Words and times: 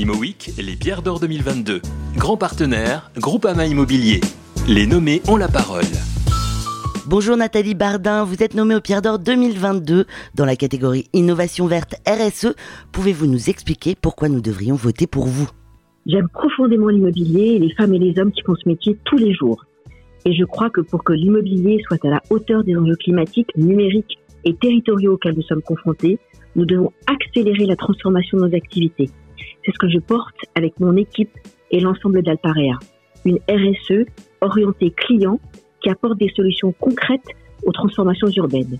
ImoWeek, 0.00 0.52
les 0.56 0.76
pierres 0.76 1.02
d'or 1.02 1.20
2022. 1.20 1.82
Grand 2.16 2.38
partenaire, 2.38 3.10
Groupama 3.18 3.66
Immobilier. 3.66 4.22
Les 4.66 4.86
nommés 4.86 5.20
ont 5.28 5.36
la 5.36 5.48
parole. 5.48 5.84
Bonjour 7.06 7.36
Nathalie 7.36 7.74
Bardin, 7.74 8.24
vous 8.24 8.42
êtes 8.42 8.54
nommée 8.54 8.74
au 8.74 8.80
Pierre 8.80 9.02
d'Or 9.02 9.18
2022 9.18 10.06
dans 10.34 10.46
la 10.46 10.56
catégorie 10.56 11.04
Innovation 11.12 11.66
verte 11.66 11.96
RSE. 12.08 12.54
Pouvez-vous 12.92 13.26
nous 13.26 13.50
expliquer 13.50 13.94
pourquoi 13.94 14.30
nous 14.30 14.40
devrions 14.40 14.74
voter 14.74 15.06
pour 15.06 15.26
vous? 15.26 15.50
J'aime 16.06 16.30
profondément 16.30 16.88
l'immobilier 16.88 17.56
et 17.56 17.58
les 17.58 17.74
femmes 17.74 17.92
et 17.92 17.98
les 17.98 18.18
hommes 18.18 18.32
qui 18.32 18.40
font 18.40 18.54
ce 18.54 18.66
métier 18.66 18.96
tous 19.04 19.18
les 19.18 19.34
jours. 19.34 19.66
Et 20.24 20.32
je 20.32 20.44
crois 20.46 20.70
que 20.70 20.80
pour 20.80 21.04
que 21.04 21.12
l'immobilier 21.12 21.78
soit 21.86 22.02
à 22.06 22.08
la 22.08 22.22
hauteur 22.30 22.64
des 22.64 22.74
enjeux 22.74 22.96
climatiques, 22.96 23.54
numériques 23.54 24.18
et 24.44 24.54
territoriaux 24.54 25.12
auxquels 25.12 25.36
nous 25.36 25.42
sommes 25.42 25.62
confrontés, 25.62 26.18
nous 26.56 26.64
devons 26.64 26.90
accélérer 27.06 27.66
la 27.66 27.76
transformation 27.76 28.38
de 28.38 28.46
nos 28.46 28.56
activités. 28.56 29.10
C'est 29.64 29.72
ce 29.72 29.78
que 29.78 29.88
je 29.88 29.98
porte 29.98 30.36
avec 30.54 30.78
mon 30.80 30.96
équipe 30.96 31.36
et 31.70 31.80
l'ensemble 31.80 32.22
d'Alparea. 32.22 32.78
Une 33.24 33.38
RSE 33.48 34.06
orientée 34.40 34.90
client 34.90 35.38
qui 35.82 35.90
apporte 35.90 36.18
des 36.18 36.30
solutions 36.34 36.72
concrètes 36.72 37.28
aux 37.66 37.72
transformations 37.72 38.28
urbaines. 38.28 38.78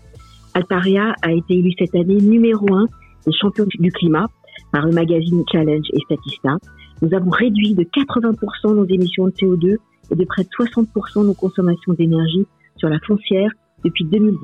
Alparea 0.55 1.15
a 1.23 1.33
été 1.33 1.55
élu 1.55 1.73
cette 1.79 1.95
année 1.95 2.21
numéro 2.21 2.74
un 2.74 2.87
des 3.27 3.33
champions 3.33 3.66
du 3.66 3.93
climat 3.93 4.27
par 4.73 4.87
le 4.87 4.93
magazine 4.93 5.45
Challenge 5.51 5.87
et 5.93 6.01
Statista. 6.01 6.57
Nous 7.02 7.15
avons 7.15 7.30
réduit 7.30 7.74
de 7.74 7.85
80% 7.85 8.74
nos 8.74 8.87
émissions 8.87 9.27
de 9.27 9.33
CO2 9.33 9.77
et 10.10 10.15
de 10.15 10.24
près 10.24 10.43
de 10.43 10.49
60% 10.49 11.27
nos 11.27 11.35
consommations 11.35 11.93
d'énergie 11.93 12.47
sur 12.77 12.88
la 12.88 12.99
foncière 13.01 13.51
depuis 13.85 14.05
2010. 14.05 14.38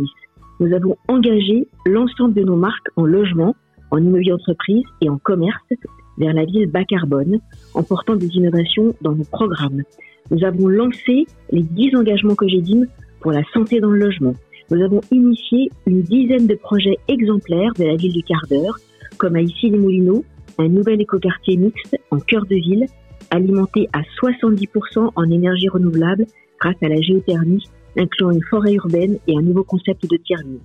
Nous 0.61 0.75
avons 0.75 0.97
engagé 1.09 1.69
l'ensemble 1.87 2.35
de 2.35 2.43
nos 2.43 2.57
marques 2.57 2.89
en 2.97 3.05
logement, 3.05 3.55
en 3.91 3.99
immobilier 3.99 4.33
entreprise 4.33 4.85
et 5.01 5.09
en 5.09 5.19
commerce 5.19 5.65
vers 6.19 6.33
la 6.33 6.45
ville 6.45 6.67
bas 6.67 6.85
carbone 6.85 7.39
en 7.75 7.83
portant 7.83 8.17
des 8.17 8.29
innovations 8.29 8.95
dans 9.01 9.13
nos 9.13 9.25
programmes. 9.25 9.83
Nous 10.31 10.45
avons 10.45 10.69
lancé 10.69 11.27
les 11.51 11.63
10 11.63 11.97
engagements 11.97 12.35
que 12.35 12.49
j'ai 12.49 12.61
dit 12.61 12.85
pour 13.21 13.33
la 13.33 13.43
santé 13.53 13.81
dans 13.81 13.91
le 13.91 13.99
logement. 13.99 14.35
Nous 14.71 14.83
avons 14.83 15.01
initié 15.13 15.71
une 15.87 16.03
dizaine 16.03 16.47
de 16.47 16.55
projets 16.55 16.97
exemplaires 17.07 17.73
de 17.79 17.85
la 17.85 17.97
ville 17.97 18.13
du 18.13 18.23
quart 18.23 18.45
d'heure, 18.51 18.77
comme 19.19 19.37
à 19.37 19.41
Issy-les-Moulineaux, 19.41 20.25
un 20.59 20.69
nouvel 20.69 21.01
écoquartier 21.01 21.57
mixte 21.57 21.97
en 22.11 22.19
cœur 22.19 22.47
de 22.47 22.57
ville, 22.57 22.87
alimenté 23.31 23.89
à 23.93 24.03
70% 24.23 25.11
en 25.15 25.31
énergie 25.31 25.69
renouvelable 25.69 26.27
grâce 26.61 26.77
à 26.83 26.89
la 26.89 27.01
géothermie, 27.01 27.65
incluant 27.97 28.31
une 28.31 28.43
forêt 28.43 28.75
urbaine 28.75 29.19
et 29.27 29.37
un 29.37 29.43
nouveau 29.43 29.63
concept 29.63 30.11
de 30.11 30.17
tiers-lieu. 30.17 30.61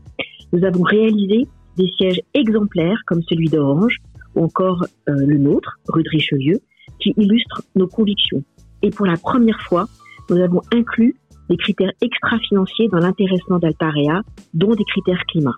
Nous 0.54 0.66
avons 0.66 0.84
réalisé 0.84 1.48
des 1.78 1.88
sièges 1.98 2.22
exemplaires 2.34 3.02
comme 3.06 3.22
celui 3.24 3.48
d'Orange 3.48 3.98
ou 4.36 4.44
encore 4.44 4.86
euh, 5.10 5.14
le 5.16 5.38
nôtre, 5.38 5.80
rue 5.88 6.04
de 6.04 6.10
Richelieu, 6.10 6.60
qui 7.00 7.14
illustrent 7.18 7.62
nos 7.76 7.88
convictions. 7.88 8.44
Et 8.82 8.90
pour 8.90 9.06
la 9.06 9.18
première 9.18 9.62
fois, 9.62 9.88
nous 10.30 10.38
avons 10.38 10.62
inclus 10.74 11.16
des 11.50 11.58
critères 11.58 11.92
extra-financiers 12.02 12.88
dans 12.90 13.00
l'intéressement 13.00 13.60
d'Altarea, 13.60 14.22
dont 14.54 14.74
des 14.74 14.86
critères 14.86 15.24
climat. 15.28 15.56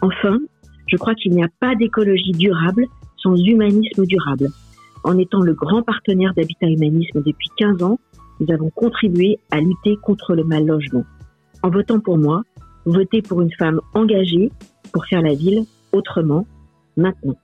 Enfin, 0.00 0.38
je 0.86 0.96
crois 0.96 1.14
qu'il 1.14 1.32
n'y 1.32 1.44
a 1.44 1.48
pas 1.60 1.74
d'écologie 1.74 2.32
durable 2.32 2.86
sans 3.22 3.36
humanisme 3.36 4.04
durable. 4.04 4.48
En 5.04 5.16
étant 5.18 5.40
le 5.40 5.54
grand 5.54 5.82
partenaire 5.82 6.34
d'Habitat 6.34 6.66
Humanisme 6.66 7.22
depuis 7.24 7.48
15 7.56 7.82
ans, 7.82 7.98
nous 8.40 8.52
avons 8.52 8.70
contribué 8.70 9.38
à 9.50 9.60
lutter 9.60 9.96
contre 10.02 10.34
le 10.34 10.44
mal 10.44 10.66
logement. 10.66 11.04
En 11.62 11.70
votant 11.70 12.00
pour 12.00 12.18
moi, 12.18 12.42
votez 12.84 13.22
pour 13.22 13.42
une 13.42 13.52
femme 13.52 13.80
engagée 13.94 14.50
pour 14.92 15.06
faire 15.06 15.22
la 15.22 15.34
ville 15.34 15.64
autrement, 15.92 16.46
maintenant. 16.96 17.36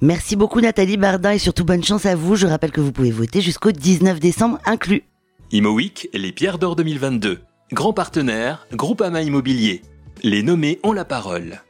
Merci 0.00 0.36
beaucoup 0.36 0.60
Nathalie 0.60 0.96
Bardin 0.96 1.32
et 1.32 1.38
surtout 1.38 1.64
bonne 1.64 1.84
chance 1.84 2.06
à 2.06 2.14
vous. 2.14 2.36
Je 2.36 2.46
rappelle 2.46 2.72
que 2.72 2.80
vous 2.80 2.92
pouvez 2.92 3.10
voter 3.10 3.40
jusqu'au 3.40 3.72
19 3.72 4.18
décembre 4.20 4.58
inclus. 4.64 5.04
ImoWeek, 5.52 6.08
les 6.14 6.32
pierres 6.32 6.58
d'or 6.58 6.76
2022. 6.76 7.40
Grand 7.72 7.92
partenaire, 7.92 8.66
Groupama 8.72 9.22
Immobilier. 9.22 9.82
Les 10.22 10.42
nommés 10.42 10.80
ont 10.82 10.92
la 10.92 11.04
parole. 11.04 11.60